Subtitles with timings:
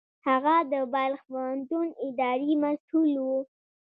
[0.27, 3.27] هغه د بلخ پوهنتون اداري مسوول و.